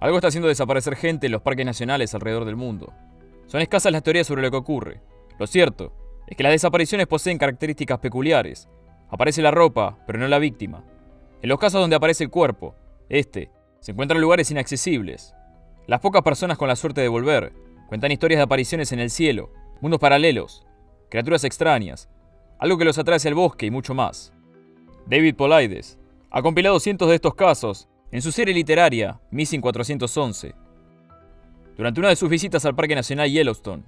Algo 0.00 0.16
está 0.16 0.28
haciendo 0.28 0.48
desaparecer 0.48 0.94
gente 0.94 1.26
en 1.26 1.32
los 1.32 1.42
parques 1.42 1.66
nacionales 1.66 2.14
alrededor 2.14 2.44
del 2.44 2.56
mundo. 2.56 2.92
Son 3.46 3.60
escasas 3.60 3.90
las 3.90 4.02
teorías 4.02 4.26
sobre 4.26 4.42
lo 4.42 4.50
que 4.50 4.56
ocurre. 4.56 5.00
Lo 5.38 5.46
cierto 5.46 5.92
es 6.26 6.36
que 6.36 6.42
las 6.42 6.52
desapariciones 6.52 7.06
poseen 7.06 7.38
características 7.38 7.98
peculiares. 7.98 8.68
Aparece 9.08 9.42
la 9.42 9.50
ropa, 9.50 9.98
pero 10.06 10.18
no 10.18 10.28
la 10.28 10.38
víctima. 10.38 10.84
En 11.42 11.48
los 11.48 11.58
casos 11.58 11.80
donde 11.80 11.96
aparece 11.96 12.24
el 12.24 12.30
cuerpo, 12.30 12.74
este 13.08 13.50
se 13.80 13.92
encuentra 13.92 14.16
en 14.16 14.22
lugares 14.22 14.50
inaccesibles. 14.50 15.34
Las 15.86 16.00
pocas 16.00 16.22
personas 16.22 16.58
con 16.58 16.68
la 16.68 16.76
suerte 16.76 17.00
de 17.00 17.08
volver 17.08 17.52
cuentan 17.88 18.12
historias 18.12 18.38
de 18.38 18.44
apariciones 18.44 18.92
en 18.92 19.00
el 19.00 19.10
cielo, 19.10 19.50
mundos 19.80 20.00
paralelos, 20.00 20.66
criaturas 21.08 21.44
extrañas, 21.44 22.08
algo 22.58 22.76
que 22.76 22.84
los 22.84 22.98
atrae 22.98 23.18
el 23.24 23.34
bosque 23.34 23.66
y 23.66 23.70
mucho 23.70 23.94
más. 23.94 24.32
David 25.06 25.36
Polides 25.36 25.98
ha 26.30 26.42
compilado 26.42 26.78
cientos 26.80 27.08
de 27.08 27.14
estos 27.14 27.34
casos 27.34 27.88
en 28.10 28.22
su 28.22 28.32
serie 28.32 28.54
literaria 28.54 29.20
Missing 29.30 29.60
411. 29.60 30.54
Durante 31.76 32.00
una 32.00 32.08
de 32.08 32.16
sus 32.16 32.30
visitas 32.30 32.64
al 32.64 32.74
Parque 32.74 32.94
Nacional 32.94 33.30
Yellowstone, 33.30 33.84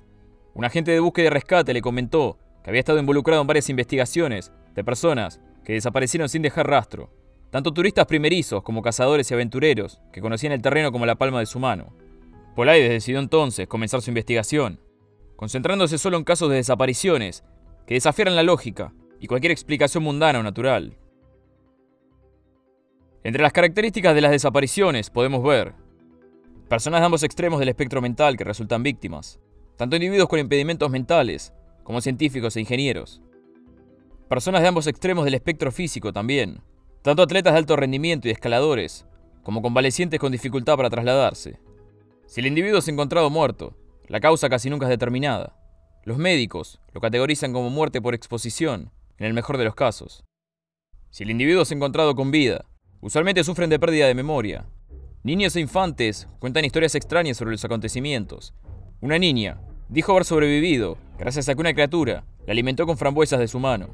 un 0.54 0.64
agente 0.64 0.90
de 0.90 1.00
búsqueda 1.00 1.26
y 1.26 1.30
rescate 1.30 1.72
le 1.72 1.80
comentó 1.80 2.38
que 2.62 2.70
había 2.70 2.80
estado 2.80 2.98
involucrado 2.98 3.40
en 3.40 3.46
varias 3.46 3.70
investigaciones 3.70 4.52
de 4.74 4.84
personas 4.84 5.40
que 5.64 5.72
desaparecieron 5.72 6.28
sin 6.28 6.42
dejar 6.42 6.68
rastro, 6.68 7.10
tanto 7.50 7.72
turistas 7.72 8.06
primerizos 8.06 8.62
como 8.62 8.82
cazadores 8.82 9.30
y 9.30 9.34
aventureros 9.34 10.00
que 10.12 10.20
conocían 10.20 10.52
el 10.52 10.62
terreno 10.62 10.92
como 10.92 11.06
la 11.06 11.16
palma 11.16 11.40
de 11.40 11.46
su 11.46 11.58
mano. 11.58 11.96
Polides 12.54 12.90
decidió 12.90 13.20
entonces 13.20 13.68
comenzar 13.68 14.02
su 14.02 14.10
investigación, 14.10 14.80
concentrándose 15.36 15.96
solo 15.96 16.18
en 16.18 16.24
casos 16.24 16.50
de 16.50 16.56
desapariciones 16.56 17.42
que 17.86 17.94
desafiaran 17.94 18.36
la 18.36 18.42
lógica 18.42 18.92
y 19.18 19.26
cualquier 19.26 19.52
explicación 19.52 20.04
mundana 20.04 20.40
o 20.40 20.42
natural. 20.42 20.98
Entre 23.22 23.42
las 23.42 23.52
características 23.52 24.14
de 24.14 24.22
las 24.22 24.30
desapariciones 24.30 25.10
podemos 25.10 25.42
ver 25.42 25.74
personas 26.70 27.00
de 27.00 27.06
ambos 27.06 27.22
extremos 27.22 27.58
del 27.58 27.68
espectro 27.68 28.00
mental 28.00 28.36
que 28.36 28.44
resultan 28.44 28.82
víctimas, 28.82 29.40
tanto 29.76 29.96
individuos 29.96 30.28
con 30.28 30.38
impedimentos 30.38 30.90
mentales 30.90 31.52
como 31.82 32.00
científicos 32.00 32.56
e 32.56 32.60
ingenieros. 32.60 33.20
Personas 34.28 34.62
de 34.62 34.68
ambos 34.68 34.86
extremos 34.86 35.24
del 35.24 35.34
espectro 35.34 35.70
físico 35.70 36.12
también, 36.12 36.62
tanto 37.02 37.22
atletas 37.22 37.52
de 37.52 37.58
alto 37.58 37.76
rendimiento 37.76 38.28
y 38.28 38.30
escaladores, 38.30 39.06
como 39.42 39.60
convalecientes 39.60 40.20
con 40.20 40.32
dificultad 40.32 40.76
para 40.76 40.88
trasladarse. 40.88 41.58
Si 42.26 42.40
el 42.40 42.46
individuo 42.46 42.78
es 42.78 42.88
encontrado 42.88 43.28
muerto, 43.28 43.76
la 44.06 44.20
causa 44.20 44.48
casi 44.48 44.70
nunca 44.70 44.86
es 44.86 44.90
determinada. 44.90 45.56
Los 46.04 46.16
médicos 46.16 46.80
lo 46.92 47.00
categorizan 47.00 47.52
como 47.52 47.68
muerte 47.68 48.00
por 48.00 48.14
exposición, 48.14 48.92
en 49.18 49.26
el 49.26 49.34
mejor 49.34 49.58
de 49.58 49.64
los 49.64 49.74
casos. 49.74 50.24
Si 51.10 51.24
el 51.24 51.30
individuo 51.30 51.62
es 51.62 51.72
encontrado 51.72 52.14
con 52.14 52.30
vida, 52.30 52.69
usualmente 53.00 53.44
sufren 53.44 53.70
de 53.70 53.78
pérdida 53.78 54.06
de 54.06 54.14
memoria. 54.14 54.66
Niños 55.22 55.56
e 55.56 55.60
infantes 55.60 56.28
cuentan 56.38 56.64
historias 56.64 56.94
extrañas 56.94 57.36
sobre 57.36 57.52
los 57.52 57.64
acontecimientos. 57.64 58.54
Una 59.00 59.18
niña 59.18 59.60
dijo 59.88 60.12
haber 60.12 60.24
sobrevivido 60.24 60.96
gracias 61.18 61.48
a 61.48 61.54
que 61.54 61.60
una 61.60 61.74
criatura 61.74 62.24
la 62.46 62.52
alimentó 62.52 62.86
con 62.86 62.96
frambuesas 62.96 63.38
de 63.38 63.48
su 63.48 63.58
mano. 63.58 63.88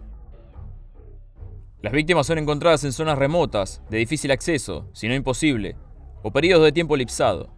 Las 1.82 1.92
víctimas 1.92 2.26
son 2.26 2.38
encontradas 2.38 2.84
en 2.84 2.92
zonas 2.92 3.18
remotas, 3.18 3.82
de 3.90 3.98
difícil 3.98 4.30
acceso, 4.30 4.88
si 4.92 5.08
no 5.08 5.14
imposible, 5.14 5.76
o 6.22 6.32
periodos 6.32 6.64
de 6.64 6.72
tiempo 6.72 6.94
elipsado. 6.94 7.50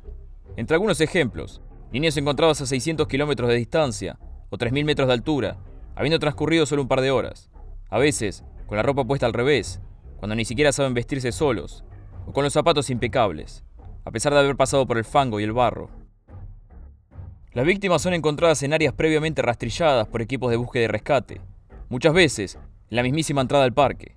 Entre 0.57 0.75
algunos 0.75 1.01
ejemplos, 1.01 1.63
niños 1.93 2.17
encontrados 2.17 2.61
a 2.61 2.67
600 2.67 3.07
kilómetros 3.07 3.49
de 3.49 3.57
distancia, 3.57 4.19
o 4.51 4.59
3.000 4.59 4.85
metros 4.85 5.09
de 5.09 5.15
altura, 5.15 5.59
habiendo 5.95 6.19
transcurrido 6.19 6.67
solo 6.67 6.83
un 6.83 6.89
par 6.89 7.01
de 7.01 7.11
horas, 7.11 7.51
a 7.89 7.99
veces 7.99 8.45
con 8.67 8.77
la 8.77 8.83
ropa 8.83 9.05
puesta 9.05 9.27
al 9.27 9.33
revés, 9.33 9.81
cuando 10.19 10.35
ni 10.35 10.45
siquiera 10.45 10.73
saben 10.73 10.95
vestirse 10.95 11.33
solos, 11.33 11.85
o 12.27 12.33
con 12.33 12.45
los 12.45 12.53
zapatos 12.53 12.91
impecables, 12.91 13.65
a 14.05 14.11
pesar 14.11 14.33
de 14.33 14.41
haber 14.41 14.57
pasado 14.57 14.87
por 14.87 14.99
el 14.99 15.05
fango 15.05 15.41
y 15.41 15.45
el 15.45 15.53
barro. 15.53 15.91
Las 17.53 17.65
víctimas 17.65 18.03
son 18.03 18.15
encontradas 18.15 18.63
en 18.63 18.73
áreas 18.73 18.95
previamente 18.95 19.43
rastrilladas 19.43 20.07
por 20.09 20.23
equipos 20.23 20.51
de 20.51 20.57
búsqueda 20.57 20.85
y 20.85 20.89
rescate, 20.89 21.41
muchas 21.89 22.13
veces 22.13 22.59
en 22.91 22.97
la 22.97 23.03
mismísima 23.03 23.41
entrada 23.41 23.65
al 23.65 23.73
parque. 23.73 24.17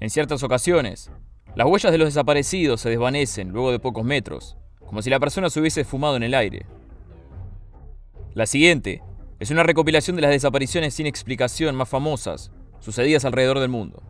En 0.00 0.10
ciertas 0.10 0.42
ocasiones, 0.42 1.10
las 1.54 1.66
huellas 1.66 1.92
de 1.92 1.98
los 1.98 2.08
desaparecidos 2.08 2.80
se 2.80 2.90
desvanecen 2.90 3.50
luego 3.50 3.70
de 3.70 3.78
pocos 3.78 4.04
metros, 4.04 4.56
como 4.86 5.02
si 5.02 5.10
la 5.10 5.20
persona 5.20 5.50
se 5.50 5.60
hubiese 5.60 5.84
fumado 5.84 6.16
en 6.16 6.22
el 6.22 6.34
aire. 6.34 6.66
La 8.34 8.46
siguiente 8.46 9.02
es 9.38 9.50
una 9.50 9.62
recopilación 9.62 10.16
de 10.16 10.22
las 10.22 10.30
desapariciones 10.30 10.94
sin 10.94 11.06
explicación 11.06 11.76
más 11.76 11.88
famosas 11.88 12.50
sucedidas 12.80 13.24
alrededor 13.24 13.60
del 13.60 13.68
mundo. 13.68 14.02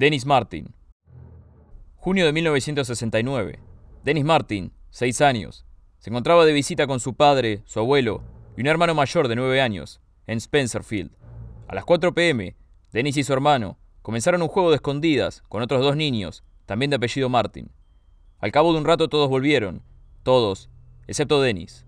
Dennis 0.00 0.24
Martin. 0.24 0.74
Junio 1.96 2.24
de 2.24 2.32
1969. 2.32 3.58
Dennis 4.02 4.24
Martin, 4.24 4.72
6 4.88 5.20
años, 5.20 5.66
se 5.98 6.08
encontraba 6.08 6.46
de 6.46 6.54
visita 6.54 6.86
con 6.86 7.00
su 7.00 7.12
padre, 7.12 7.60
su 7.66 7.80
abuelo 7.80 8.22
y 8.56 8.62
un 8.62 8.68
hermano 8.68 8.94
mayor 8.94 9.28
de 9.28 9.36
9 9.36 9.60
años, 9.60 10.00
en 10.26 10.40
Spencerfield. 10.40 11.10
A 11.68 11.74
las 11.74 11.84
4 11.84 12.14
pm, 12.14 12.56
Dennis 12.94 13.18
y 13.18 13.24
su 13.24 13.34
hermano 13.34 13.76
comenzaron 14.00 14.40
un 14.40 14.48
juego 14.48 14.70
de 14.70 14.76
escondidas 14.76 15.42
con 15.50 15.60
otros 15.60 15.82
dos 15.82 15.96
niños, 15.96 16.44
también 16.64 16.88
de 16.88 16.96
apellido 16.96 17.28
Martin. 17.28 17.70
Al 18.38 18.52
cabo 18.52 18.72
de 18.72 18.78
un 18.78 18.86
rato 18.86 19.10
todos 19.10 19.28
volvieron, 19.28 19.82
todos, 20.22 20.70
excepto 21.08 21.42
Dennis. 21.42 21.84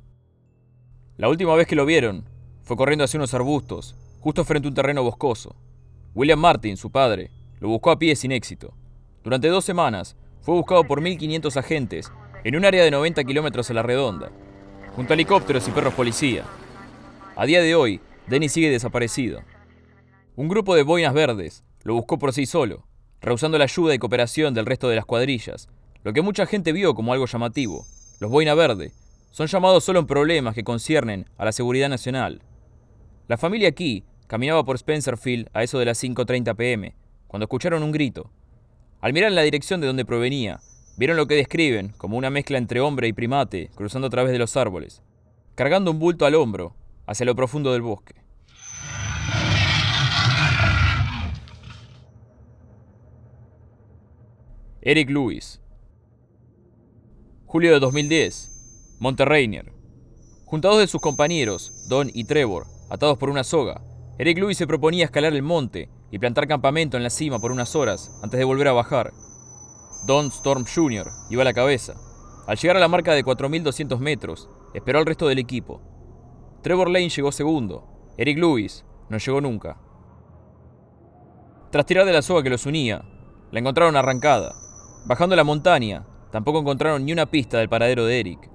La 1.17 1.31
última 1.31 1.55
vez 1.55 1.67
que 1.67 1.77
lo 1.77 1.87
vieron 1.87 2.29
fue 2.63 2.77
corriendo 2.77 3.07
hacia 3.07 3.17
unos 3.17 3.33
arbustos, 3.33 3.97
justo 4.21 4.45
frente 4.45 4.69
a 4.69 4.71
un 4.71 4.75
terreno 4.75 5.03
boscoso. 5.03 5.57
William 6.15 6.41
Martin, 6.41 6.77
su 6.77 6.91
padre, 6.91 7.31
lo 7.63 7.69
buscó 7.69 7.93
a 7.93 7.99
pie 7.99 8.17
sin 8.17 8.33
éxito. 8.33 8.75
Durante 9.23 9.47
dos 9.47 9.65
semanas 9.65 10.17
fue 10.41 10.57
buscado 10.57 10.83
por 10.83 11.01
1.500 11.01 11.57
agentes 11.57 12.13
en 12.43 12.57
un 12.57 12.65
área 12.65 12.83
de 12.83 12.91
90 12.91 13.23
kilómetros 13.23 13.71
a 13.71 13.75
la 13.75 13.85
redonda, 13.85 14.33
junto 14.97 15.13
a 15.13 15.15
helicópteros 15.15 15.69
y 15.69 15.71
perros 15.71 15.95
policía. 15.95 16.43
A 17.37 17.47
día 17.47 17.63
de 17.63 17.77
hoy, 17.77 18.01
Dennis 18.27 18.51
sigue 18.51 18.69
desaparecido. 18.69 19.43
Un 20.35 20.49
grupo 20.49 20.75
de 20.75 20.83
boinas 20.83 21.15
verdes 21.15 21.63
lo 21.85 21.95
buscó 21.95 22.19
por 22.19 22.33
sí 22.33 22.47
solo, 22.47 22.85
rehusando 23.21 23.59
la 23.59 23.65
ayuda 23.65 23.95
y 23.95 23.99
cooperación 24.01 24.55
del 24.55 24.67
resto 24.67 24.89
de 24.89 24.97
las 24.97 25.07
cuadrillas, 25.07 25.69
lo 26.03 26.13
que 26.13 26.21
mucha 26.21 26.47
gente 26.47 26.73
vio 26.73 26.95
como 26.95 27.13
algo 27.13 27.27
llamativo. 27.27 27.87
Los 28.19 28.33
boina 28.33 28.55
verde 28.55 28.91
son 29.31 29.47
llamados 29.47 29.85
solo 29.85 30.01
en 30.01 30.09
problemas 30.09 30.57
que 30.57 30.65
conciernen 30.65 31.31
a 31.39 31.45
la 31.45 31.53
seguridad 31.53 31.89
nacional. 31.89 32.43
La 33.29 33.39
familia 33.39 33.69
aquí 33.69 34.03
caminaba 34.27 34.65
por 34.65 34.77
Spencerfield 34.79 35.49
a 35.53 35.63
eso 35.63 35.79
de 35.79 35.85
las 35.85 36.03
5.30 36.03 36.57
pm, 36.57 36.97
cuando 37.33 37.45
escucharon 37.45 37.83
un 37.83 37.93
grito. 37.93 38.31
Al 39.01 39.15
mirar 39.15 39.31
en 39.31 39.37
la 39.37 39.41
dirección 39.41 39.81
de 39.81 39.87
donde 39.87 40.05
provenía, 40.05 40.61
vieron 40.99 41.17
lo 41.17 41.27
que 41.27 41.35
describen 41.35 41.95
como 41.97 42.19
una 42.19 42.29
mezcla 42.29 42.59
entre 42.59 42.83
hombre 42.83 43.09
y 43.09 43.15
primate 43.15 43.71
cruzando 43.75 44.09
a 44.09 44.11
través 44.11 44.33
de 44.33 44.39
los 44.39 44.55
árboles, 44.59 45.03
cargando 45.55 45.91
un 45.91 45.99
bulto 45.99 46.27
al 46.27 46.35
hombro 46.35 46.77
hacia 47.07 47.25
lo 47.25 47.35
profundo 47.35 47.73
del 47.73 47.81
bosque. 47.81 48.17
Eric 54.83 55.09
Lewis. 55.09 55.63
Julio 57.47 57.73
de 57.73 57.81
2010. 57.81 58.97
Monterreiner. 59.01 59.73
Junto 60.45 60.69
a 60.69 60.73
dos 60.73 60.81
de 60.81 60.87
sus 60.87 61.01
compañeros, 61.01 61.89
Don 61.89 62.11
y 62.13 62.25
Trevor, 62.25 62.67
atados 62.91 63.17
por 63.17 63.31
una 63.31 63.43
soga, 63.43 63.81
Eric 64.19 64.37
Lewis 64.37 64.59
se 64.59 64.67
proponía 64.67 65.07
escalar 65.07 65.33
el 65.33 65.41
monte 65.41 65.89
y 66.13 66.19
plantar 66.19 66.47
campamento 66.47 66.97
en 66.97 67.03
la 67.03 67.11
cima 67.11 67.41
por 67.41 67.51
unas 67.51 67.75
horas 67.75 68.13
antes 68.23 68.39
de 68.39 68.45
volver 68.45 68.69
a 68.69 68.73
bajar. 68.73 69.13
Don 70.07 70.27
Storm 70.27 70.65
Jr. 70.67 71.11
iba 71.31 71.41
a 71.43 71.45
la 71.45 71.55
cabeza. 71.55 71.95
Al 72.47 72.59
llegar 72.59 72.77
a 72.77 72.81
la 72.81 72.89
marca 72.89 73.15
de 73.15 73.25
4.200 73.25 73.99
metros, 73.99 74.49
esperó 74.75 74.99
al 74.99 75.07
resto 75.07 75.27
del 75.27 75.39
equipo. 75.39 75.81
Trevor 76.63 76.91
Lane 76.91 77.09
llegó 77.09 77.33
segundo. 77.33 78.13
Eric 78.19 78.39
Lewis 78.39 78.85
no 79.09 79.17
llegó 79.17 79.41
nunca. 79.41 79.79
Tras 81.71 81.87
tirar 81.87 82.05
de 82.05 82.13
la 82.13 82.21
soga 82.21 82.43
que 82.43 82.51
los 82.51 82.67
unía, 82.67 83.03
la 83.51 83.61
encontraron 83.61 83.97
arrancada. 83.97 84.55
Bajando 85.07 85.35
la 85.35 85.45
montaña, 85.45 86.07
tampoco 86.31 86.59
encontraron 86.59 87.07
ni 87.07 87.13
una 87.13 87.25
pista 87.25 87.57
del 87.57 87.71
paradero 87.71 88.05
de 88.05 88.21
Eric. 88.21 88.51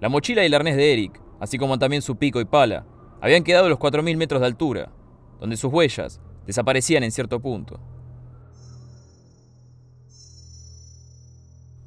La 0.00 0.08
mochila 0.08 0.42
y 0.42 0.46
el 0.46 0.54
arnés 0.54 0.76
de 0.76 0.92
Eric, 0.92 1.20
así 1.38 1.56
como 1.56 1.78
también 1.78 2.02
su 2.02 2.16
pico 2.16 2.40
y 2.40 2.44
pala, 2.46 2.84
habían 3.20 3.44
quedado 3.44 3.66
a 3.66 3.68
los 3.68 3.78
4.000 3.78 4.16
metros 4.16 4.40
de 4.40 4.46
altura, 4.48 4.92
donde 5.38 5.56
sus 5.56 5.72
huellas 5.72 6.20
desaparecían 6.46 7.02
en 7.02 7.12
cierto 7.12 7.40
punto. 7.40 7.80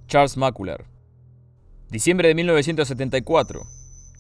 Charles 0.08 0.38
Macular. 0.38 0.86
Diciembre 1.90 2.28
de 2.28 2.36
1974. 2.36 3.66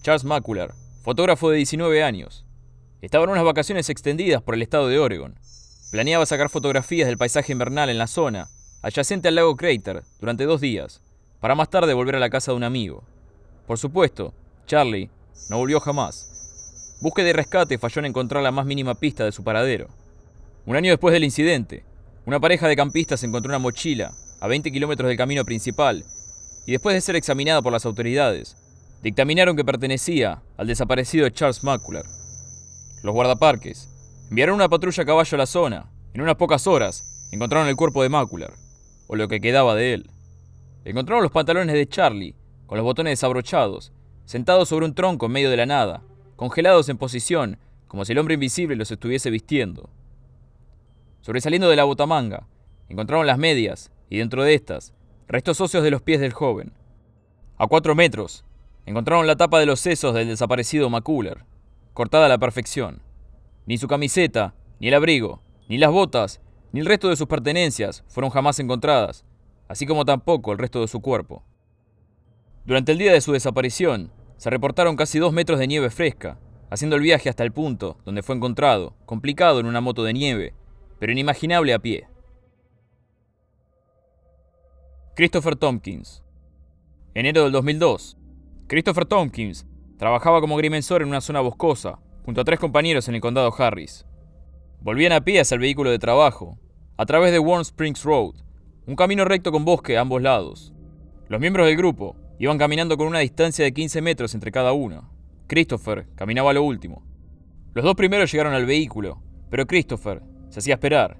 Charles 0.01 0.23
Macular, 0.23 0.73
fotógrafo 1.03 1.49
de 1.49 1.57
19 1.57 2.03
años. 2.03 2.45
Estaba 3.01 3.23
en 3.23 3.31
unas 3.31 3.43
vacaciones 3.43 3.89
extendidas 3.89 4.41
por 4.41 4.55
el 4.55 4.61
estado 4.61 4.87
de 4.87 4.99
Oregon. 4.99 5.35
Planeaba 5.91 6.25
sacar 6.25 6.49
fotografías 6.49 7.07
del 7.07 7.17
paisaje 7.17 7.51
invernal 7.51 7.89
en 7.89 7.97
la 7.97 8.07
zona, 8.07 8.49
adyacente 8.81 9.27
al 9.29 9.35
lago 9.35 9.55
Crater, 9.55 10.03
durante 10.19 10.45
dos 10.45 10.61
días, 10.61 11.01
para 11.39 11.55
más 11.55 11.69
tarde 11.69 11.93
volver 11.93 12.15
a 12.15 12.19
la 12.19 12.29
casa 12.29 12.51
de 12.51 12.57
un 12.57 12.63
amigo. 12.63 13.03
Por 13.65 13.77
supuesto, 13.77 14.33
Charlie 14.67 15.09
no 15.49 15.57
volvió 15.57 15.79
jamás. 15.79 16.97
Búsqueda 17.01 17.29
y 17.29 17.33
rescate 17.33 17.77
falló 17.77 17.99
en 17.99 18.07
encontrar 18.07 18.43
la 18.43 18.51
más 18.51 18.65
mínima 18.65 18.95
pista 18.95 19.25
de 19.25 19.31
su 19.31 19.43
paradero. 19.43 19.87
Un 20.69 20.75
año 20.75 20.91
después 20.91 21.13
del 21.13 21.23
incidente, 21.23 21.83
una 22.27 22.39
pareja 22.39 22.67
de 22.67 22.75
campistas 22.75 23.23
encontró 23.23 23.49
una 23.49 23.57
mochila 23.57 24.13
a 24.39 24.47
20 24.47 24.71
kilómetros 24.71 25.07
del 25.07 25.17
camino 25.17 25.43
principal 25.43 26.05
y 26.67 26.73
después 26.73 26.93
de 26.93 27.01
ser 27.01 27.15
examinada 27.15 27.63
por 27.63 27.73
las 27.73 27.87
autoridades, 27.87 28.55
dictaminaron 29.01 29.55
que 29.55 29.65
pertenecía 29.65 30.43
al 30.57 30.67
desaparecido 30.67 31.27
Charles 31.29 31.63
Macular. 31.63 32.05
Los 33.01 33.15
guardaparques 33.15 33.89
enviaron 34.29 34.53
una 34.53 34.69
patrulla 34.69 35.01
a 35.01 35.05
caballo 35.07 35.35
a 35.35 35.39
la 35.39 35.47
zona. 35.47 35.89
En 36.13 36.21
unas 36.21 36.35
pocas 36.35 36.67
horas 36.67 37.29
encontraron 37.31 37.67
el 37.67 37.75
cuerpo 37.75 38.03
de 38.03 38.09
Macular, 38.09 38.53
o 39.07 39.15
lo 39.15 39.27
que 39.27 39.41
quedaba 39.41 39.73
de 39.73 39.95
él. 39.95 40.11
Encontraron 40.85 41.23
los 41.23 41.31
pantalones 41.31 41.73
de 41.73 41.87
Charlie, 41.87 42.35
con 42.67 42.77
los 42.77 42.85
botones 42.85 43.13
desabrochados, 43.13 43.91
sentados 44.25 44.69
sobre 44.69 44.85
un 44.85 44.93
tronco 44.93 45.25
en 45.25 45.31
medio 45.31 45.49
de 45.49 45.57
la 45.57 45.65
nada, 45.65 46.03
congelados 46.35 46.89
en 46.89 46.99
posición, 46.99 47.57
como 47.87 48.05
si 48.05 48.11
el 48.11 48.19
hombre 48.19 48.35
invisible 48.35 48.75
los 48.75 48.91
estuviese 48.91 49.31
vistiendo. 49.31 49.89
Sobresaliendo 51.21 51.69
de 51.69 51.75
la 51.75 51.83
botamanga, 51.83 52.47
encontraron 52.87 53.27
las 53.27 53.37
medias, 53.37 53.91
y 54.09 54.17
dentro 54.17 54.43
de 54.43 54.53
estas, 54.53 54.93
restos 55.27 55.61
óseos 55.61 55.83
de 55.83 55.91
los 55.91 56.01
pies 56.01 56.19
del 56.19 56.33
joven. 56.33 56.73
A 57.57 57.67
cuatro 57.67 57.93
metros, 57.93 58.45
encontraron 58.85 59.27
la 59.27 59.35
tapa 59.35 59.59
de 59.59 59.65
los 59.65 59.79
sesos 59.79 60.13
del 60.13 60.27
desaparecido 60.27 60.89
Macular, 60.89 61.45
cortada 61.93 62.25
a 62.25 62.29
la 62.29 62.37
perfección. 62.37 63.01
Ni 63.65 63.77
su 63.77 63.87
camiseta, 63.87 64.55
ni 64.79 64.87
el 64.87 64.93
abrigo, 64.93 65.41
ni 65.67 65.77
las 65.77 65.91
botas, 65.91 66.41
ni 66.71 66.79
el 66.79 66.85
resto 66.85 67.09
de 67.09 67.15
sus 67.15 67.27
pertenencias 67.27 68.03
fueron 68.07 68.31
jamás 68.31 68.59
encontradas, 68.59 69.25
así 69.67 69.85
como 69.85 70.05
tampoco 70.05 70.51
el 70.51 70.57
resto 70.57 70.81
de 70.81 70.87
su 70.87 71.01
cuerpo. 71.01 71.43
Durante 72.65 72.91
el 72.91 72.97
día 72.97 73.13
de 73.13 73.21
su 73.21 73.33
desaparición, 73.33 74.11
se 74.37 74.49
reportaron 74.49 74.95
casi 74.95 75.19
dos 75.19 75.33
metros 75.33 75.59
de 75.59 75.67
nieve 75.67 75.89
fresca, 75.89 76.39
haciendo 76.69 76.95
el 76.95 77.01
viaje 77.01 77.29
hasta 77.29 77.43
el 77.43 77.51
punto 77.51 77.97
donde 78.05 78.23
fue 78.23 78.35
encontrado, 78.35 78.95
complicado 79.05 79.59
en 79.59 79.65
una 79.65 79.81
moto 79.81 80.03
de 80.03 80.13
nieve, 80.13 80.53
pero 80.99 81.11
inimaginable 81.11 81.73
a 81.73 81.79
pie. 81.79 82.07
Christopher 85.15 85.55
Tompkins. 85.55 86.23
Enero 87.13 87.43
del 87.43 87.51
2002. 87.51 88.17
Christopher 88.67 89.05
Tompkins 89.05 89.65
trabajaba 89.97 90.39
como 90.39 90.55
agrimensor 90.55 91.01
en 91.01 91.09
una 91.09 91.21
zona 91.21 91.41
boscosa, 91.41 91.99
junto 92.23 92.41
a 92.41 92.43
tres 92.43 92.59
compañeros 92.59 93.07
en 93.07 93.15
el 93.15 93.21
condado 93.21 93.53
Harris. 93.57 94.05
Volvían 94.81 95.11
a 95.11 95.21
pie 95.21 95.41
hacia 95.41 95.55
el 95.55 95.61
vehículo 95.61 95.89
de 95.89 95.99
trabajo, 95.99 96.57
a 96.95 97.05
través 97.05 97.31
de 97.31 97.39
Warm 97.39 97.61
Springs 97.61 98.03
Road, 98.03 98.35
un 98.85 98.95
camino 98.95 99.25
recto 99.25 99.51
con 99.51 99.65
bosque 99.65 99.97
a 99.97 100.01
ambos 100.01 100.21
lados. 100.21 100.73
Los 101.27 101.41
miembros 101.41 101.67
del 101.67 101.77
grupo 101.77 102.15
iban 102.39 102.57
caminando 102.57 102.97
con 102.97 103.07
una 103.07 103.19
distancia 103.19 103.65
de 103.65 103.73
15 103.73 104.01
metros 104.01 104.33
entre 104.33 104.51
cada 104.51 104.71
uno. 104.71 105.09
Christopher 105.47 106.07
caminaba 106.15 106.53
lo 106.53 106.63
último. 106.63 107.03
Los 107.73 107.83
dos 107.83 107.95
primeros 107.95 108.31
llegaron 108.31 108.53
al 108.53 108.65
vehículo, 108.65 109.21
pero 109.49 109.67
Christopher 109.67 110.21
se 110.49 110.59
hacía 110.59 110.75
esperar. 110.75 111.19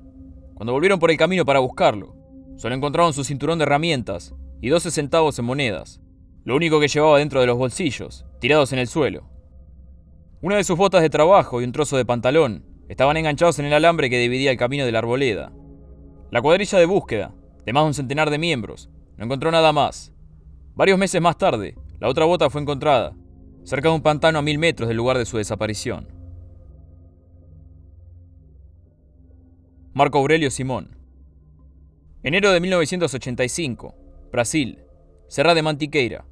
Cuando 0.56 0.74
volvieron 0.74 1.00
por 1.00 1.12
el 1.12 1.18
camino 1.18 1.46
para 1.46 1.60
buscarlo, 1.60 2.16
solo 2.58 2.76
encontraron 2.76 3.14
su 3.14 3.24
cinturón 3.24 3.60
de 3.60 3.64
herramientas 3.64 4.36
y 4.62 4.70
12 4.70 4.92
centavos 4.92 5.40
en 5.40 5.46
monedas, 5.46 6.02
lo 6.44 6.56
único 6.56 6.80
que 6.80 6.88
llevaba 6.88 7.20
dentro 7.20 7.40
de 7.40 7.48
los 7.48 7.58
bolsillos, 7.58 8.26
tirados 8.40 8.74
en 8.74 8.80
el 8.80 8.88
suelo. 8.88 9.30
Una 10.42 10.56
de 10.56 10.64
sus 10.64 10.78
botas 10.78 11.02
de 11.02 11.10
trabajo 11.10 11.62
y 11.62 11.64
un 11.64 11.72
trozo 11.72 11.98
de 11.98 12.06
pantalón 12.06 12.66
estaban 12.88 13.18
enganchados 13.18 13.60
en 13.60 13.66
el 13.66 13.74
alambre 13.74 14.10
que 14.10 14.20
dividía 14.20 14.52
el 14.52 14.58
camino 14.58 14.86
de 14.86 14.92
la 14.92 15.00
arboleda. 15.00 15.52
La 16.32 16.42
cuadrilla 16.42 16.80
de 16.80 16.86
búsqueda, 16.86 17.34
de 17.66 17.74
más 17.74 17.84
de 17.84 17.88
un 17.88 17.94
centenar 17.94 18.30
de 18.30 18.38
miembros, 18.38 18.90
no 19.18 19.26
encontró 19.26 19.52
nada 19.52 19.72
más. 19.74 20.14
Varios 20.76 20.98
meses 20.98 21.22
más 21.22 21.38
tarde, 21.38 21.76
la 22.00 22.08
otra 22.08 22.26
bota 22.26 22.50
fue 22.50 22.62
encontrada, 22.62 23.16
cerca 23.64 23.90
de 23.90 23.96
un 23.96 24.02
pantano 24.02 24.40
a 24.40 24.42
mil 24.42 24.58
metros 24.58 24.88
del 24.88 24.98
lugar 24.98 25.18
de 25.18 25.26
su 25.26 25.38
desaparición. 25.38 26.19
Marco 30.00 30.20
Aurelio 30.20 30.50
Simón. 30.50 30.96
Enero 32.24 32.54
de 32.54 32.62
1985, 32.62 33.96
Brasil, 34.32 34.80
Serra 35.28 35.54
de 35.54 35.62
Mantiqueira. 35.62 36.24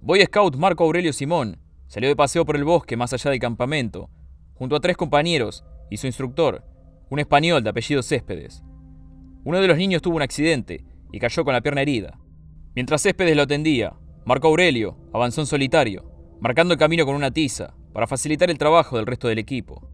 Boy 0.00 0.24
Scout 0.24 0.56
Marco 0.56 0.82
Aurelio 0.82 1.12
Simón 1.12 1.60
Salió 1.86 2.08
de 2.08 2.16
paseo 2.16 2.44
por 2.44 2.56
el 2.56 2.64
bosque 2.64 2.96
más 2.96 3.12
allá 3.12 3.30
del 3.30 3.38
campamento, 3.38 4.10
junto 4.54 4.74
a 4.74 4.80
tres 4.80 4.96
compañeros 4.96 5.64
y 5.92 5.98
su 5.98 6.08
instructor, 6.08 6.64
un 7.08 7.20
español 7.20 7.62
de 7.62 7.70
apellido 7.70 8.02
Céspedes. 8.02 8.64
Uno 9.44 9.60
de 9.60 9.68
los 9.68 9.78
niños 9.78 10.02
tuvo 10.02 10.16
un 10.16 10.22
accidente 10.22 10.84
y 11.12 11.20
cayó 11.20 11.44
con 11.44 11.54
la 11.54 11.60
pierna 11.60 11.82
herida. 11.82 12.18
Mientras 12.74 13.00
Céspedes 13.00 13.36
lo 13.36 13.42
atendía, 13.42 13.94
Marco 14.24 14.48
Aurelio 14.48 14.98
avanzó 15.12 15.40
en 15.40 15.46
solitario, 15.46 16.04
marcando 16.40 16.74
el 16.74 16.80
camino 16.80 17.06
con 17.06 17.14
una 17.14 17.30
tiza 17.30 17.76
para 17.92 18.08
facilitar 18.08 18.50
el 18.50 18.58
trabajo 18.58 18.96
del 18.96 19.06
resto 19.06 19.28
del 19.28 19.38
equipo. 19.38 19.88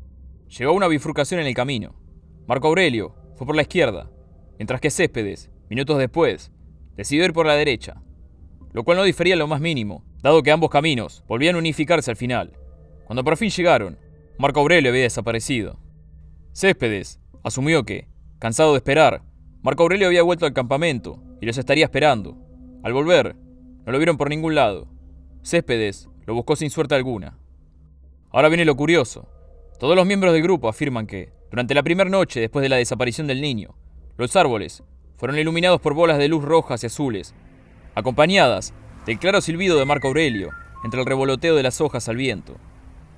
Llegó 0.49 0.71
a 0.71 0.75
una 0.75 0.89
bifurcación 0.89 1.39
en 1.39 1.49
el 1.49 1.55
camino. 1.55 2.00
Marco 2.51 2.67
Aurelio 2.67 3.15
fue 3.37 3.47
por 3.47 3.55
la 3.55 3.63
izquierda, 3.63 4.11
mientras 4.59 4.81
que 4.81 4.91
Céspedes, 4.91 5.53
minutos 5.69 5.99
después, 5.99 6.51
decidió 6.97 7.25
ir 7.25 7.33
por 7.33 7.47
la 7.47 7.55
derecha, 7.55 8.03
lo 8.73 8.83
cual 8.83 8.97
no 8.97 9.05
difería 9.05 9.37
lo 9.37 9.47
más 9.47 9.61
mínimo 9.61 10.03
dado 10.21 10.43
que 10.43 10.51
ambos 10.51 10.69
caminos 10.69 11.23
volvían 11.29 11.55
a 11.55 11.61
unificarse 11.61 12.11
al 12.11 12.17
final. 12.17 12.59
Cuando 13.05 13.23
por 13.23 13.37
fin 13.37 13.51
llegaron, 13.51 14.01
Marco 14.37 14.59
Aurelio 14.59 14.91
había 14.91 15.05
desaparecido. 15.05 15.79
Céspedes 16.53 17.21
asumió 17.45 17.85
que, 17.85 18.09
cansado 18.41 18.73
de 18.73 18.79
esperar, 18.79 19.23
Marco 19.63 19.85
Aurelio 19.85 20.09
había 20.09 20.25
vuelto 20.25 20.45
al 20.45 20.53
campamento 20.53 21.23
y 21.41 21.47
los 21.47 21.57
estaría 21.57 21.85
esperando. 21.85 22.37
Al 22.83 22.93
volver, 22.93 23.37
no 23.87 23.93
lo 23.93 23.99
vieron 23.99 24.17
por 24.17 24.29
ningún 24.29 24.57
lado. 24.57 24.89
Céspedes 25.45 26.09
lo 26.27 26.35
buscó 26.35 26.57
sin 26.57 26.71
suerte 26.71 26.97
alguna. 26.97 27.39
Ahora 28.31 28.49
viene 28.49 28.65
lo 28.65 28.75
curioso. 28.75 29.29
Todos 29.79 29.95
los 29.95 30.05
miembros 30.05 30.33
del 30.33 30.43
grupo 30.43 30.69
afirman 30.69 31.07
que, 31.07 31.39
durante 31.51 31.75
la 31.75 31.83
primera 31.83 32.09
noche 32.09 32.41
después 32.41 32.63
de 32.63 32.69
la 32.69 32.77
desaparición 32.77 33.27
del 33.27 33.41
niño, 33.41 33.75
los 34.17 34.37
árboles 34.37 34.85
fueron 35.17 35.39
iluminados 35.39 35.81
por 35.81 35.95
bolas 35.95 36.19
de 36.19 36.29
luz 36.29 36.45
rojas 36.45 36.83
y 36.83 36.87
azules, 36.87 37.35
acompañadas 37.95 38.73
del 39.05 39.19
claro 39.19 39.41
silbido 39.41 39.79
de 39.79 39.85
Marco 39.85 40.09
Aurelio, 40.09 40.51
entre 40.85 41.01
el 41.01 41.07
revoloteo 41.07 41.57
de 41.57 41.63
las 41.63 41.81
hojas 41.81 42.09
al 42.09 42.17
viento. 42.17 42.57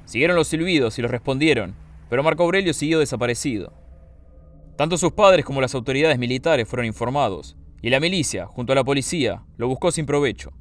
Siguieron 0.07 0.37
los 0.37 0.49
silbidos 0.49 0.99
y 0.99 1.03
los 1.03 1.11
respondieron, 1.11 1.75
pero 2.09 2.23
Marco 2.23 2.43
Aurelio 2.43 2.73
siguió 2.73 2.99
desaparecido. 2.99 3.73
Tanto 4.77 4.97
sus 4.97 5.13
padres 5.13 5.45
como 5.45 5.61
las 5.61 5.75
autoridades 5.75 6.19
militares 6.19 6.67
fueron 6.67 6.87
informados, 6.87 7.57
y 7.83 7.91
la 7.91 8.01
milicia, 8.01 8.47
junto 8.47 8.73
a 8.73 8.77
la 8.77 8.85
policía, 8.85 9.45
lo 9.59 9.69
buscó 9.69 9.93
sin 9.93 10.07
provecho. 10.07 10.53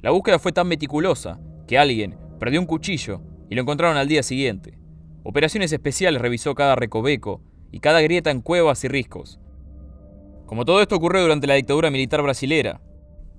La 0.00 0.10
búsqueda 0.10 0.38
fue 0.38 0.52
tan 0.52 0.66
meticulosa 0.66 1.38
que 1.68 1.78
alguien 1.78 2.16
perdió 2.38 2.60
un 2.60 2.66
cuchillo 2.66 3.20
y 3.50 3.54
lo 3.54 3.62
encontraron 3.62 3.98
al 3.98 4.08
día 4.08 4.22
siguiente. 4.22 4.79
Operaciones 5.22 5.72
especiales 5.72 6.20
revisó 6.20 6.54
cada 6.54 6.76
recoveco 6.76 7.42
y 7.70 7.80
cada 7.80 8.00
grieta 8.00 8.30
en 8.30 8.40
cuevas 8.40 8.82
y 8.84 8.88
riscos. 8.88 9.38
Como 10.46 10.64
todo 10.64 10.80
esto 10.80 10.96
ocurrió 10.96 11.22
durante 11.22 11.46
la 11.46 11.54
dictadura 11.54 11.90
militar 11.90 12.22
brasilera, 12.22 12.80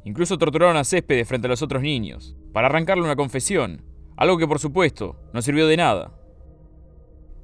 Incluso 0.03 0.37
torturaron 0.37 0.77
a 0.77 0.83
Céspedes 0.83 1.27
frente 1.27 1.47
a 1.47 1.49
los 1.49 1.61
otros 1.61 1.83
niños, 1.83 2.35
para 2.53 2.67
arrancarle 2.67 3.03
una 3.03 3.15
confesión, 3.15 3.83
algo 4.17 4.37
que 4.37 4.47
por 4.47 4.59
supuesto 4.59 5.17
no 5.31 5.41
sirvió 5.41 5.67
de 5.67 5.77
nada. 5.77 6.11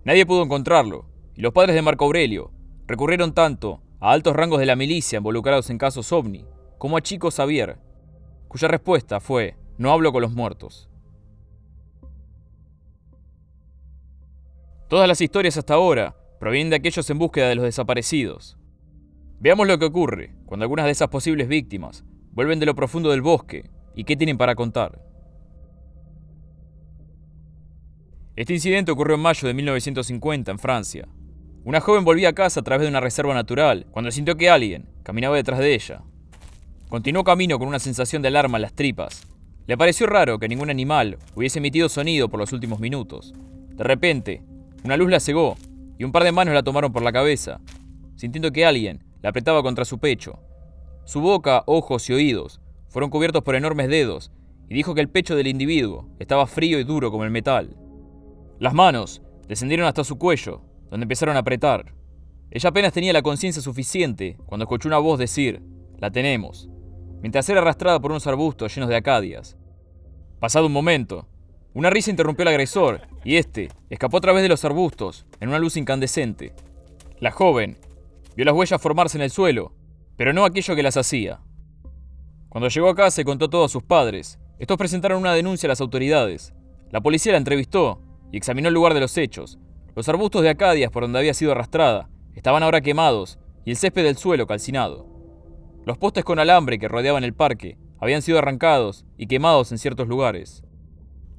Nadie 0.04 0.26
pudo 0.26 0.44
encontrarlo, 0.44 1.06
y 1.36 1.42
los 1.42 1.54
padres 1.54 1.76
de 1.76 1.82
Marco 1.84 2.06
Aurelio 2.06 2.52
recurrieron 2.88 3.34
tanto 3.34 3.82
a 4.00 4.12
altos 4.12 4.36
rangos 4.36 4.60
de 4.60 4.66
la 4.66 4.76
milicia 4.76 5.18
involucrados 5.18 5.70
en 5.70 5.78
casos 5.78 6.12
ovni, 6.12 6.46
como 6.80 6.98
a 6.98 7.02
Chico 7.02 7.30
Xavier, 7.30 7.78
cuya 8.48 8.68
respuesta 8.68 9.20
fue, 9.20 9.56
no 9.78 9.92
hablo 9.92 10.12
con 10.12 10.24
los 10.24 10.34
muertos. 10.34 10.90
Todas 14.88 15.08
las 15.08 15.22
historias 15.22 15.58
hasta 15.58 15.74
ahora 15.74 16.16
provienen 16.40 16.70
de 16.70 16.78
aquellos 16.78 17.10
en 17.10 17.20
búsqueda 17.20 17.50
de 17.50 17.56
los 17.56 17.66
desaparecidos. 17.66 18.58
Veamos 19.40 19.68
lo 19.68 19.78
que 19.78 19.86
ocurre 19.86 20.36
cuando 20.46 20.64
algunas 20.64 20.86
de 20.86 20.92
esas 20.92 21.10
posibles 21.10 21.48
víctimas 21.48 22.04
Vuelven 22.38 22.60
de 22.60 22.68
lo 22.68 22.76
profundo 22.76 23.10
del 23.10 23.24
bosque. 23.24 23.72
¿Y 23.96 24.04
qué 24.04 24.16
tienen 24.16 24.38
para 24.38 24.54
contar? 24.54 25.02
Este 28.36 28.54
incidente 28.54 28.92
ocurrió 28.92 29.16
en 29.16 29.24
mayo 29.24 29.48
de 29.48 29.56
1950 29.56 30.52
en 30.52 30.60
Francia. 30.60 31.08
Una 31.64 31.82
joven 31.82 32.06
volvía 32.06 32.30
a 32.30 32.34
casa 32.34 32.60
a 32.60 32.64
través 32.64 32.84
de 32.84 32.90
una 32.90 33.00
reserva 33.00 33.34
natural 33.34 33.88
cuando 33.90 34.12
sintió 34.12 34.38
que 34.38 34.52
alguien 34.52 34.88
caminaba 35.02 35.36
detrás 35.36 35.58
de 35.58 35.74
ella. 35.74 36.04
Continuó 36.90 37.24
camino 37.24 37.58
con 37.58 37.68
una 37.68 37.80
sensación 37.80 38.22
de 38.22 38.28
alarma 38.28 38.60
en 38.60 38.62
las 38.62 38.76
tripas. 38.76 39.26
Le 39.66 39.76
pareció 39.76 40.06
raro 40.06 40.38
que 40.38 40.48
ningún 40.48 40.70
animal 40.70 41.18
hubiese 41.34 41.58
emitido 41.58 41.90
sonido 41.90 42.30
por 42.30 42.40
los 42.40 42.54
últimos 42.54 42.80
minutos. 42.80 43.34
De 43.74 43.84
repente, 43.84 44.44
una 44.88 44.98
luz 44.98 45.12
la 45.12 45.20
cegó 45.20 45.58
y 46.00 46.06
un 46.06 46.14
par 46.14 46.24
de 46.24 46.32
manos 46.32 46.54
la 46.54 46.64
tomaron 46.64 46.94
por 46.94 47.04
la 47.04 47.12
cabeza, 47.12 47.60
sintiendo 48.16 48.52
que 48.52 48.66
alguien 48.66 49.04
la 49.22 49.30
apretaba 49.30 49.62
contra 49.62 49.84
su 49.84 50.00
pecho. 50.00 50.40
Su 51.04 51.20
boca, 51.20 51.64
ojos 51.66 52.10
y 52.10 52.14
oídos 52.14 52.62
fueron 52.88 53.10
cubiertos 53.10 53.44
por 53.44 53.56
enormes 53.56 53.90
dedos 53.90 54.32
y 54.70 54.76
dijo 54.76 54.96
que 54.96 55.02
el 55.02 55.10
pecho 55.10 55.36
del 55.36 55.48
individuo 55.48 56.08
estaba 56.20 56.48
frío 56.48 56.80
y 56.80 56.86
duro 56.86 57.12
como 57.12 57.26
el 57.26 57.32
metal. 57.32 57.76
Las 58.60 58.74
manos 58.74 59.22
descendieron 59.50 59.88
hasta 59.88 60.06
su 60.06 60.18
cuello, 60.18 60.62
donde 60.90 61.04
empezaron 61.04 61.36
a 61.36 61.40
apretar. 61.40 61.94
Ella 62.50 62.70
apenas 62.70 62.94
tenía 62.94 63.12
la 63.12 63.22
conciencia 63.22 63.62
suficiente 63.62 64.38
cuando 64.46 64.64
escuchó 64.64 64.88
una 64.88 65.00
voz 65.00 65.20
decir, 65.20 65.62
la 65.98 66.12
tenemos, 66.12 66.70
mientras 67.22 67.50
era 67.50 67.60
arrastrada 67.60 68.00
por 68.00 68.12
unos 68.12 68.26
arbustos 68.26 68.74
llenos 68.74 68.90
de 68.90 68.96
acadias. 68.96 69.58
Pasado 70.40 70.68
un 70.68 70.74
momento, 70.74 71.28
una 71.78 71.92
risa 71.92 72.10
interrumpió 72.10 72.42
al 72.42 72.48
agresor 72.48 73.02
y 73.24 73.36
este 73.36 73.70
escapó 73.92 74.18
a 74.18 74.22
través 74.22 74.42
de 74.42 74.50
los 74.50 74.66
arbustos 74.66 75.28
en 75.40 75.50
una 75.50 75.60
luz 75.60 75.78
incandescente. 75.78 76.56
La 77.20 77.30
joven 77.30 77.78
Vio 78.36 78.46
las 78.46 78.56
huellas 78.56 78.82
formarse 78.82 79.20
en 79.20 79.22
el 79.22 79.30
suelo, 79.30 79.74
pero 80.16 80.34
no 80.34 80.44
aquello 80.44 80.76
que 80.76 80.82
las 80.82 80.98
hacía. 80.98 81.40
Cuando 82.50 82.70
llegó 82.70 82.90
a 82.90 82.96
casa 82.96 83.22
y 83.22 83.26
contó 83.26 83.48
todo 83.48 83.66
a 83.66 83.70
sus 83.70 83.84
padres, 83.84 84.40
estos 84.58 84.76
presentaron 84.76 85.20
una 85.20 85.36
denuncia 85.36 85.68
a 85.68 85.70
las 85.70 85.80
autoridades. 85.80 86.52
La 86.90 87.02
policía 87.02 87.34
la 87.34 87.38
entrevistó 87.38 88.02
y 88.32 88.38
examinó 88.38 88.70
el 88.70 88.74
lugar 88.74 88.96
de 88.96 89.00
los 89.02 89.16
hechos. 89.16 89.60
Los 89.96 90.10
arbustos 90.10 90.42
de 90.42 90.50
acadias 90.50 90.90
por 90.90 91.04
donde 91.04 91.20
había 91.20 91.36
sido 91.36 91.52
arrastrada 91.52 92.10
estaban 92.34 92.64
ahora 92.64 92.82
quemados 92.82 93.38
y 93.66 93.70
el 93.70 93.78
césped 93.78 94.04
del 94.04 94.18
suelo 94.18 94.48
calcinado. 94.48 95.06
Los 95.86 96.00
postes 96.00 96.24
con 96.24 96.40
alambre 96.40 96.80
que 96.80 96.88
rodeaban 96.88 97.24
el 97.24 97.36
parque 97.36 97.78
habían 98.00 98.24
sido 98.24 98.40
arrancados 98.40 99.06
y 99.16 99.28
quemados 99.28 99.72
en 99.72 99.78
ciertos 99.78 100.08
lugares. 100.08 100.64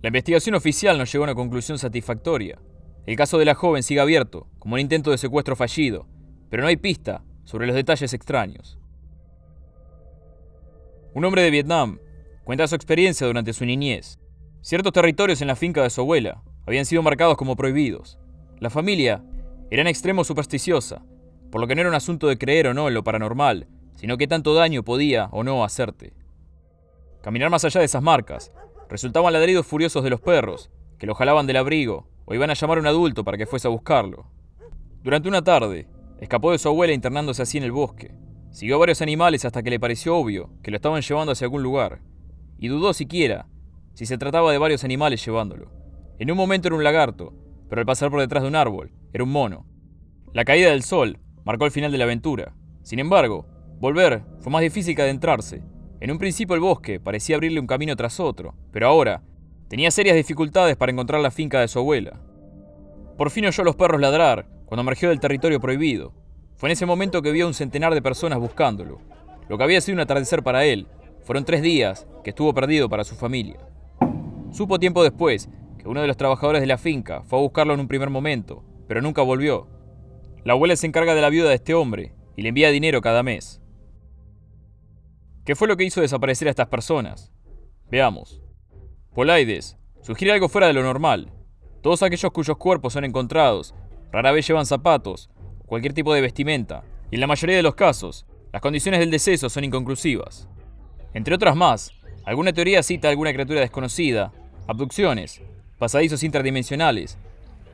La 0.00 0.08
investigación 0.08 0.54
oficial 0.54 0.96
no 0.96 1.04
llegó 1.04 1.24
a 1.24 1.26
una 1.26 1.34
conclusión 1.34 1.76
satisfactoria. 1.76 2.60
El 3.04 3.16
caso 3.16 3.36
de 3.36 3.44
la 3.44 3.56
joven 3.56 3.82
sigue 3.82 4.00
abierto, 4.00 4.46
como 4.60 4.74
un 4.74 4.80
intento 4.80 5.10
de 5.10 5.18
secuestro 5.18 5.56
fallido, 5.56 6.06
pero 6.50 6.62
no 6.62 6.68
hay 6.68 6.76
pista 6.76 7.24
sobre 7.42 7.66
los 7.66 7.74
detalles 7.74 8.12
extraños. 8.12 8.78
Un 11.14 11.24
hombre 11.24 11.42
de 11.42 11.50
Vietnam 11.50 11.98
cuenta 12.44 12.68
su 12.68 12.76
experiencia 12.76 13.26
durante 13.26 13.52
su 13.52 13.64
niñez. 13.64 14.20
Ciertos 14.60 14.92
territorios 14.92 15.40
en 15.40 15.48
la 15.48 15.56
finca 15.56 15.82
de 15.82 15.90
su 15.90 16.02
abuela 16.02 16.42
habían 16.64 16.84
sido 16.84 17.02
marcados 17.02 17.36
como 17.36 17.56
prohibidos. 17.56 18.20
La 18.60 18.70
familia 18.70 19.24
era 19.70 19.82
en 19.82 19.88
extremo 19.88 20.22
supersticiosa, 20.22 21.02
por 21.50 21.60
lo 21.60 21.66
que 21.66 21.74
no 21.74 21.80
era 21.80 21.90
un 21.90 21.96
asunto 21.96 22.28
de 22.28 22.38
creer 22.38 22.68
o 22.68 22.74
no 22.74 22.86
en 22.86 22.94
lo 22.94 23.02
paranormal, 23.02 23.66
sino 23.96 24.16
que 24.16 24.28
tanto 24.28 24.54
daño 24.54 24.84
podía 24.84 25.28
o 25.32 25.42
no 25.42 25.64
hacerte. 25.64 26.12
Caminar 27.20 27.50
más 27.50 27.64
allá 27.64 27.80
de 27.80 27.86
esas 27.86 28.02
marcas 28.02 28.52
resultaban 28.88 29.32
ladridos 29.32 29.66
furiosos 29.66 30.04
de 30.04 30.10
los 30.10 30.20
perros, 30.20 30.70
que 30.98 31.06
lo 31.06 31.14
jalaban 31.14 31.46
del 31.46 31.56
abrigo 31.56 32.08
o 32.24 32.34
iban 32.34 32.50
a 32.50 32.54
llamar 32.54 32.78
a 32.78 32.80
un 32.80 32.86
adulto 32.86 33.24
para 33.24 33.38
que 33.38 33.46
fuese 33.46 33.68
a 33.68 33.70
buscarlo. 33.70 34.26
Durante 35.02 35.28
una 35.28 35.42
tarde, 35.42 35.88
escapó 36.20 36.52
de 36.52 36.58
su 36.58 36.68
abuela 36.68 36.92
internándose 36.92 37.42
así 37.42 37.58
en 37.58 37.64
el 37.64 37.72
bosque. 37.72 38.14
Siguió 38.50 38.76
a 38.76 38.78
varios 38.78 39.02
animales 39.02 39.44
hasta 39.44 39.62
que 39.62 39.70
le 39.70 39.80
pareció 39.80 40.16
obvio 40.16 40.50
que 40.62 40.70
lo 40.70 40.76
estaban 40.76 41.02
llevando 41.02 41.32
hacia 41.32 41.46
algún 41.46 41.62
lugar, 41.62 42.00
y 42.58 42.68
dudó 42.68 42.92
siquiera 42.92 43.46
si 43.94 44.06
se 44.06 44.18
trataba 44.18 44.52
de 44.52 44.58
varios 44.58 44.84
animales 44.84 45.24
llevándolo. 45.24 45.70
En 46.18 46.30
un 46.30 46.36
momento 46.36 46.68
era 46.68 46.76
un 46.76 46.84
lagarto, 46.84 47.32
pero 47.68 47.80
al 47.80 47.86
pasar 47.86 48.10
por 48.10 48.20
detrás 48.20 48.42
de 48.42 48.48
un 48.48 48.56
árbol, 48.56 48.92
era 49.12 49.24
un 49.24 49.30
mono. 49.30 49.66
La 50.32 50.44
caída 50.44 50.70
del 50.70 50.82
sol 50.82 51.18
marcó 51.44 51.64
el 51.64 51.70
final 51.70 51.92
de 51.92 51.98
la 51.98 52.04
aventura. 52.04 52.54
Sin 52.82 52.98
embargo, 52.98 53.46
volver 53.80 54.24
fue 54.40 54.52
más 54.52 54.62
difícil 54.62 54.94
que 54.94 55.02
adentrarse. 55.02 55.62
En 56.00 56.12
un 56.12 56.18
principio 56.18 56.54
el 56.54 56.60
bosque 56.60 57.00
parecía 57.00 57.36
abrirle 57.36 57.58
un 57.58 57.66
camino 57.66 57.96
tras 57.96 58.20
otro, 58.20 58.54
pero 58.70 58.86
ahora 58.86 59.22
tenía 59.68 59.90
serias 59.90 60.16
dificultades 60.16 60.76
para 60.76 60.92
encontrar 60.92 61.20
la 61.20 61.32
finca 61.32 61.60
de 61.60 61.68
su 61.68 61.80
abuela. 61.80 62.20
Por 63.16 63.30
fin 63.30 63.46
oyó 63.46 63.62
a 63.62 63.64
los 63.64 63.74
perros 63.74 64.00
ladrar 64.00 64.46
cuando 64.66 64.82
emergió 64.82 65.08
del 65.08 65.18
territorio 65.18 65.60
prohibido. 65.60 66.12
Fue 66.54 66.68
en 66.68 66.74
ese 66.74 66.86
momento 66.86 67.20
que 67.20 67.32
vio 67.32 67.46
a 67.46 67.48
un 67.48 67.54
centenar 67.54 67.94
de 67.94 68.02
personas 68.02 68.38
buscándolo. 68.38 69.00
Lo 69.48 69.58
que 69.58 69.64
había 69.64 69.80
sido 69.80 69.96
un 69.96 70.00
atardecer 70.00 70.42
para 70.44 70.64
él, 70.64 70.86
fueron 71.24 71.44
tres 71.44 71.62
días 71.62 72.06
que 72.22 72.30
estuvo 72.30 72.54
perdido 72.54 72.88
para 72.88 73.04
su 73.04 73.16
familia. 73.16 73.58
Supo 74.52 74.78
tiempo 74.78 75.02
después 75.02 75.48
que 75.78 75.88
uno 75.88 76.00
de 76.00 76.06
los 76.06 76.16
trabajadores 76.16 76.60
de 76.60 76.66
la 76.66 76.78
finca 76.78 77.22
fue 77.22 77.38
a 77.38 77.42
buscarlo 77.42 77.74
en 77.74 77.80
un 77.80 77.88
primer 77.88 78.08
momento, 78.08 78.62
pero 78.86 79.02
nunca 79.02 79.22
volvió. 79.22 79.66
La 80.44 80.52
abuela 80.52 80.76
se 80.76 80.86
encarga 80.86 81.14
de 81.14 81.22
la 81.22 81.28
viuda 81.28 81.48
de 81.48 81.56
este 81.56 81.74
hombre 81.74 82.14
y 82.36 82.42
le 82.42 82.50
envía 82.50 82.70
dinero 82.70 83.00
cada 83.00 83.22
mes. 83.22 83.60
¿Qué 85.48 85.56
fue 85.56 85.66
lo 85.66 85.78
que 85.78 85.84
hizo 85.84 86.02
desaparecer 86.02 86.46
a 86.46 86.50
estas 86.50 86.68
personas? 86.68 87.32
Veamos. 87.90 88.42
Polaides 89.14 89.78
sugiere 90.02 90.34
algo 90.34 90.50
fuera 90.50 90.66
de 90.66 90.74
lo 90.74 90.82
normal. 90.82 91.32
Todos 91.80 92.02
aquellos 92.02 92.30
cuyos 92.32 92.58
cuerpos 92.58 92.92
son 92.92 93.04
encontrados 93.04 93.74
rara 94.12 94.30
vez 94.30 94.46
llevan 94.46 94.66
zapatos 94.66 95.30
o 95.58 95.64
cualquier 95.64 95.94
tipo 95.94 96.12
de 96.12 96.20
vestimenta, 96.20 96.84
y 97.10 97.14
en 97.14 97.22
la 97.22 97.26
mayoría 97.26 97.56
de 97.56 97.62
los 97.62 97.74
casos, 97.74 98.26
las 98.52 98.60
condiciones 98.60 99.00
del 99.00 99.10
deceso 99.10 99.48
son 99.48 99.64
inconclusivas. 99.64 100.46
Entre 101.14 101.34
otras 101.34 101.56
más, 101.56 101.92
alguna 102.26 102.52
teoría 102.52 102.82
cita 102.82 103.08
alguna 103.08 103.32
criatura 103.32 103.60
desconocida, 103.60 104.34
abducciones, 104.66 105.40
pasadizos 105.78 106.24
interdimensionales. 106.24 107.16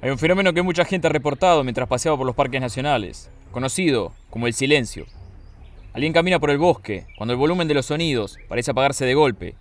Hay 0.00 0.10
un 0.10 0.18
fenómeno 0.18 0.52
que 0.52 0.62
mucha 0.62 0.84
gente 0.84 1.08
ha 1.08 1.10
reportado 1.10 1.64
mientras 1.64 1.88
paseaba 1.88 2.16
por 2.16 2.26
los 2.26 2.36
parques 2.36 2.60
nacionales, 2.60 3.32
conocido 3.50 4.12
como 4.30 4.46
el 4.46 4.54
silencio. 4.54 5.06
Alguien 5.94 6.12
camina 6.12 6.40
por 6.40 6.50
el 6.50 6.58
bosque 6.58 7.06
cuando 7.16 7.34
el 7.34 7.38
volumen 7.38 7.68
de 7.68 7.74
los 7.74 7.86
sonidos 7.86 8.36
parece 8.48 8.72
apagarse 8.72 9.06
de 9.06 9.14
golpe. 9.14 9.54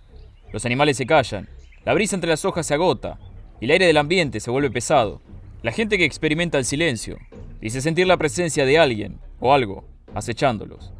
Los 0.52 0.66
animales 0.66 0.96
se 0.96 1.06
callan, 1.06 1.48
la 1.84 1.94
brisa 1.94 2.16
entre 2.16 2.28
las 2.28 2.44
hojas 2.44 2.66
se 2.66 2.74
agota 2.74 3.20
y 3.60 3.66
el 3.66 3.70
aire 3.70 3.86
del 3.86 3.96
ambiente 3.96 4.40
se 4.40 4.50
vuelve 4.50 4.68
pesado. 4.68 5.22
La 5.62 5.70
gente 5.70 5.96
que 5.96 6.04
experimenta 6.04 6.58
el 6.58 6.64
silencio 6.64 7.18
dice 7.60 7.80
sentir 7.80 8.08
la 8.08 8.16
presencia 8.16 8.66
de 8.66 8.80
alguien 8.80 9.20
o 9.38 9.54
algo 9.54 9.84
acechándolos. 10.12 10.92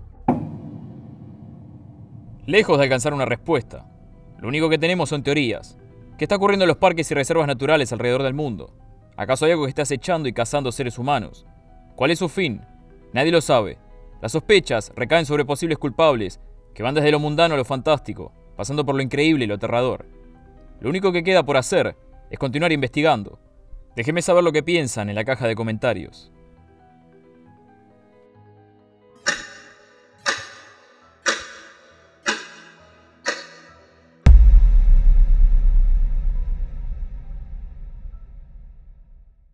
Lejos 2.46 2.78
de 2.78 2.84
alcanzar 2.84 3.12
una 3.12 3.24
respuesta, 3.24 3.86
lo 4.38 4.46
único 4.46 4.68
que 4.68 4.78
tenemos 4.78 5.08
son 5.08 5.24
teorías. 5.24 5.76
¿Qué 6.16 6.26
está 6.26 6.36
ocurriendo 6.36 6.64
en 6.64 6.68
los 6.68 6.76
parques 6.76 7.10
y 7.10 7.14
reservas 7.14 7.48
naturales 7.48 7.92
alrededor 7.92 8.22
del 8.22 8.34
mundo? 8.34 8.72
¿Acaso 9.16 9.46
hay 9.46 9.50
algo 9.50 9.64
que 9.64 9.70
está 9.70 9.82
acechando 9.82 10.28
y 10.28 10.32
cazando 10.32 10.70
seres 10.70 10.96
humanos? 10.96 11.44
¿Cuál 11.96 12.12
es 12.12 12.20
su 12.20 12.28
fin? 12.28 12.60
Nadie 13.12 13.32
lo 13.32 13.40
sabe. 13.40 13.78
Las 14.24 14.32
sospechas 14.32 14.90
recaen 14.96 15.26
sobre 15.26 15.44
posibles 15.44 15.76
culpables 15.76 16.40
que 16.72 16.82
van 16.82 16.94
desde 16.94 17.10
lo 17.10 17.18
mundano 17.18 17.52
a 17.52 17.58
lo 17.58 17.64
fantástico, 17.66 18.32
pasando 18.56 18.86
por 18.86 18.94
lo 18.94 19.02
increíble 19.02 19.44
y 19.44 19.46
lo 19.46 19.56
aterrador. 19.56 20.06
Lo 20.80 20.88
único 20.88 21.12
que 21.12 21.22
queda 21.22 21.44
por 21.44 21.58
hacer 21.58 21.94
es 22.30 22.38
continuar 22.38 22.72
investigando. 22.72 23.38
Déjeme 23.94 24.22
saber 24.22 24.42
lo 24.42 24.50
que 24.50 24.62
piensan 24.62 25.10
en 25.10 25.16
la 25.16 25.26
caja 25.26 25.46
de 25.46 25.54
comentarios. 25.54 26.32